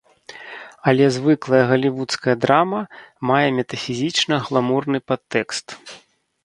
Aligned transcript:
Але 0.91 1.05
звыклая 1.17 1.59
галівудская 1.71 2.35
драма 2.47 2.81
мае 3.33 3.45
метафізічна-гламурны 3.59 4.99
падтэкст. 5.13 5.67